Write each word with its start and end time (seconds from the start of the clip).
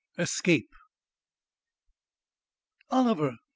XXXI 0.17 0.23
ESCAPE 0.23 0.69
"Oliver? 2.89 3.37